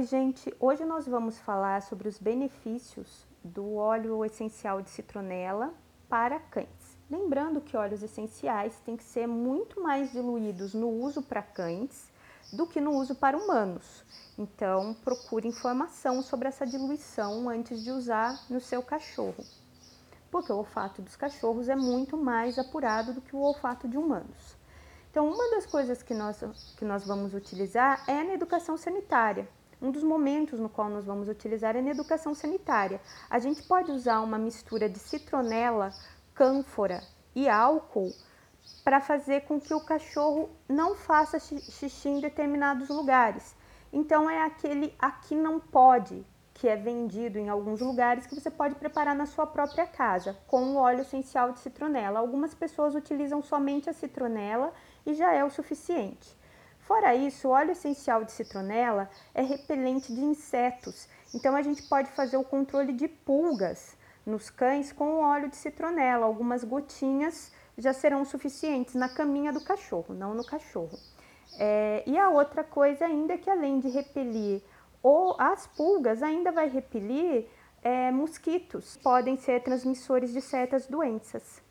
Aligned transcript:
Oi, 0.00 0.06
gente! 0.06 0.50
Hoje 0.58 0.82
nós 0.82 1.06
vamos 1.06 1.38
falar 1.40 1.82
sobre 1.82 2.08
os 2.08 2.18
benefícios 2.18 3.26
do 3.44 3.74
óleo 3.74 4.24
essencial 4.24 4.80
de 4.80 4.88
citronela 4.88 5.74
para 6.08 6.40
cães. 6.40 6.96
Lembrando 7.10 7.60
que 7.60 7.76
óleos 7.76 8.02
essenciais 8.02 8.80
têm 8.80 8.96
que 8.96 9.04
ser 9.04 9.26
muito 9.26 9.82
mais 9.82 10.10
diluídos 10.10 10.72
no 10.72 10.88
uso 10.88 11.20
para 11.20 11.42
cães 11.42 12.10
do 12.50 12.66
que 12.66 12.80
no 12.80 12.92
uso 12.92 13.14
para 13.14 13.36
humanos. 13.36 14.02
Então, 14.38 14.96
procure 15.04 15.46
informação 15.46 16.22
sobre 16.22 16.48
essa 16.48 16.66
diluição 16.66 17.46
antes 17.50 17.84
de 17.84 17.90
usar 17.90 18.40
no 18.48 18.58
seu 18.58 18.82
cachorro, 18.82 19.44
porque 20.30 20.50
o 20.50 20.56
olfato 20.56 21.02
dos 21.02 21.14
cachorros 21.14 21.68
é 21.68 21.76
muito 21.76 22.16
mais 22.16 22.58
apurado 22.58 23.12
do 23.12 23.20
que 23.20 23.36
o 23.36 23.40
olfato 23.40 23.86
de 23.86 23.98
humanos. 23.98 24.56
Então, 25.10 25.28
uma 25.28 25.50
das 25.50 25.66
coisas 25.66 26.02
que 26.02 26.14
nós, 26.14 26.42
que 26.78 26.86
nós 26.86 27.06
vamos 27.06 27.34
utilizar 27.34 28.02
é 28.08 28.24
na 28.24 28.32
educação 28.32 28.78
sanitária. 28.78 29.46
Um 29.82 29.90
dos 29.90 30.02
momentos 30.02 30.60
no 30.60 30.68
qual 30.68 30.90
nós 30.90 31.06
vamos 31.06 31.28
utilizar 31.28 31.74
é 31.74 31.80
na 31.80 31.90
educação 31.90 32.34
sanitária. 32.34 33.00
A 33.30 33.38
gente 33.38 33.62
pode 33.62 33.90
usar 33.90 34.20
uma 34.20 34.38
mistura 34.38 34.88
de 34.88 34.98
citronela, 34.98 35.90
cânfora 36.34 37.02
e 37.34 37.48
álcool 37.48 38.12
para 38.84 39.00
fazer 39.00 39.42
com 39.42 39.58
que 39.58 39.72
o 39.72 39.80
cachorro 39.80 40.50
não 40.68 40.94
faça 40.94 41.38
xixi 41.38 42.08
em 42.08 42.20
determinados 42.20 42.88
lugares. 42.88 43.56
Então, 43.92 44.28
é 44.28 44.42
aquele 44.42 44.94
aqui 44.98 45.34
não 45.34 45.58
pode, 45.58 46.24
que 46.52 46.68
é 46.68 46.76
vendido 46.76 47.38
em 47.38 47.48
alguns 47.48 47.80
lugares, 47.80 48.26
que 48.26 48.34
você 48.34 48.50
pode 48.50 48.74
preparar 48.74 49.16
na 49.16 49.26
sua 49.26 49.46
própria 49.46 49.86
casa, 49.86 50.36
com 50.46 50.62
o 50.62 50.76
óleo 50.76 51.00
essencial 51.00 51.52
de 51.52 51.58
citronela. 51.60 52.18
Algumas 52.18 52.54
pessoas 52.54 52.94
utilizam 52.94 53.42
somente 53.42 53.88
a 53.88 53.94
citronela 53.94 54.72
e 55.06 55.14
já 55.14 55.32
é 55.32 55.42
o 55.42 55.50
suficiente. 55.50 56.38
Fora 56.80 57.14
isso, 57.14 57.48
o 57.48 57.52
óleo 57.52 57.72
essencial 57.72 58.24
de 58.24 58.32
citronela 58.32 59.08
é 59.34 59.42
repelente 59.42 60.12
de 60.12 60.20
insetos, 60.20 61.08
então 61.34 61.54
a 61.54 61.62
gente 61.62 61.82
pode 61.84 62.10
fazer 62.10 62.36
o 62.36 62.44
controle 62.44 62.92
de 62.92 63.06
pulgas 63.06 63.96
nos 64.26 64.50
cães 64.50 64.92
com 64.92 65.14
o 65.14 65.20
óleo 65.20 65.48
de 65.48 65.56
citronela. 65.56 66.26
Algumas 66.26 66.64
gotinhas 66.64 67.52
já 67.78 67.92
serão 67.92 68.24
suficientes 68.24 68.94
na 68.94 69.08
caminha 69.08 69.52
do 69.52 69.60
cachorro, 69.62 70.14
não 70.14 70.34
no 70.34 70.44
cachorro. 70.44 70.98
É, 71.58 72.02
e 72.06 72.18
a 72.18 72.28
outra 72.28 72.62
coisa 72.62 73.06
ainda 73.06 73.34
é 73.34 73.38
que 73.38 73.50
além 73.50 73.80
de 73.80 73.88
repelir 73.88 74.62
ou 75.02 75.34
as 75.38 75.66
pulgas, 75.66 76.22
ainda 76.22 76.52
vai 76.52 76.68
repelir 76.68 77.46
é, 77.82 78.10
mosquitos, 78.10 78.98
podem 78.98 79.36
ser 79.36 79.62
transmissores 79.62 80.32
de 80.32 80.40
certas 80.40 80.86
doenças. 80.86 81.62